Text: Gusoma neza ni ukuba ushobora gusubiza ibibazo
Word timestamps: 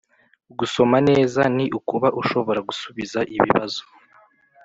Gusoma 0.59 0.97
neza 1.09 1.41
ni 1.55 1.65
ukuba 1.77 2.07
ushobora 2.21 2.59
gusubiza 2.69 3.19
ibibazo 3.35 3.83